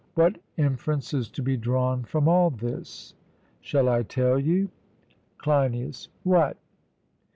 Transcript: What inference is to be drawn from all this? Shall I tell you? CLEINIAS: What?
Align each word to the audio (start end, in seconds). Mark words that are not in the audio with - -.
What 0.15 0.39
inference 0.57 1.13
is 1.13 1.29
to 1.29 1.43
be 1.43 1.57
drawn 1.57 2.05
from 2.05 2.27
all 2.27 2.49
this? 2.49 3.13
Shall 3.59 3.87
I 3.87 4.01
tell 4.01 4.39
you? 4.39 4.69
CLEINIAS: 5.37 6.09
What? 6.23 6.57